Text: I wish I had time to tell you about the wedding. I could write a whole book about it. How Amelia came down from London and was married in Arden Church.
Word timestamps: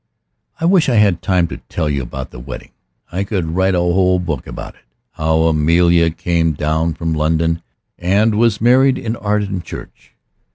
I 0.59 0.65
wish 0.65 0.89
I 0.89 0.95
had 0.95 1.21
time 1.21 1.45
to 1.49 1.57
tell 1.69 1.87
you 1.87 2.01
about 2.01 2.31
the 2.31 2.39
wedding. 2.39 2.71
I 3.11 3.23
could 3.23 3.45
write 3.51 3.75
a 3.75 3.81
whole 3.81 4.17
book 4.17 4.47
about 4.47 4.73
it. 4.73 4.81
How 5.11 5.41
Amelia 5.43 6.09
came 6.09 6.53
down 6.53 6.95
from 6.95 7.13
London 7.13 7.61
and 7.99 8.33
was 8.33 8.59
married 8.59 8.97
in 8.97 9.15
Arden 9.15 9.61
Church. 9.61 10.15